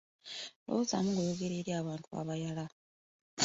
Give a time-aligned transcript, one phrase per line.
[0.65, 2.65] Lowoozaamu ng'oyogera eri abantu abayala!